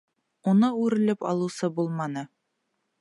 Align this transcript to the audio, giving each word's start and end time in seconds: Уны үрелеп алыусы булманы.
Уны 0.51 0.69
үрелеп 0.85 1.27
алыусы 1.33 1.69
булманы. 1.77 2.25